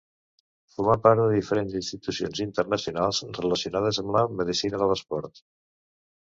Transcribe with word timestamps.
Formà 0.75 0.93
part 1.01 1.19
de 1.19 1.25
diferents 1.33 1.75
institucions 1.79 2.41
internacionals 2.45 3.21
relacionades 3.39 4.01
amb 4.05 4.15
la 4.17 4.25
medicina 4.41 4.83
de 4.85 4.89
l’esport. 4.95 5.45